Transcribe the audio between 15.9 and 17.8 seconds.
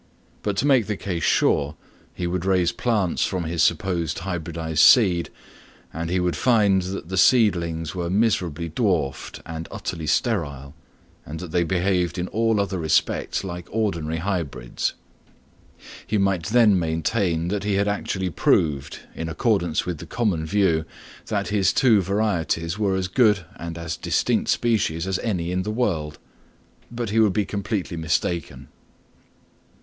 He might then maintain that he